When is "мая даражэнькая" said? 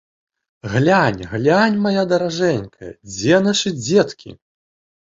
1.85-2.91